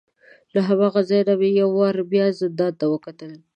[0.53, 3.31] له هماغه ځای نه مې یو وار بیا زندان ته وکتل.